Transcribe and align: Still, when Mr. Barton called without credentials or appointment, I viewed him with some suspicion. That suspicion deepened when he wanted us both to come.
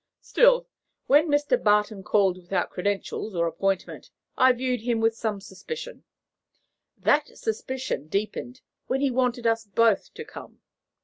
Still, 0.21 0.67
when 1.05 1.27
Mr. 1.27 1.63
Barton 1.63 2.01
called 2.01 2.35
without 2.35 2.71
credentials 2.71 3.35
or 3.35 3.45
appointment, 3.45 4.09
I 4.35 4.51
viewed 4.51 4.81
him 4.81 4.99
with 4.99 5.15
some 5.15 5.39
suspicion. 5.39 6.05
That 6.97 7.37
suspicion 7.37 8.07
deepened 8.07 8.61
when 8.87 9.01
he 9.01 9.11
wanted 9.11 9.45
us 9.45 9.63
both 9.63 10.11
to 10.15 10.25
come. 10.25 10.61